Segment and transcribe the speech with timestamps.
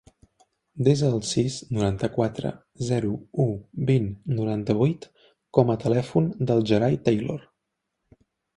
[0.85, 2.53] Desa el sis, noranta-quatre,
[2.87, 3.11] zero,
[3.45, 3.47] u,
[3.91, 5.07] vint, noranta-vuit
[5.59, 7.49] com a telèfon del Gerai Taylor.